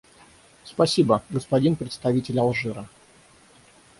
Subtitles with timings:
[0.63, 2.87] Спасибо, господин представитель Алжира.